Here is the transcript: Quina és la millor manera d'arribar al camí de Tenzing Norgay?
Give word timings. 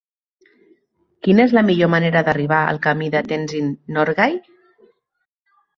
Quina 1.27 1.43
és 1.49 1.53
la 1.59 1.63
millor 1.69 1.91
manera 1.95 2.25
d'arribar 2.29 2.63
al 2.73 2.83
camí 2.89 3.11
de 3.17 3.25
Tenzing 3.35 3.73
Norgay? 3.99 4.39